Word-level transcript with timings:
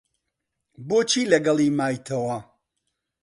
بۆچی 0.87 1.21
لەگەڵی 1.31 1.69
مایتەوە؟ 1.79 2.37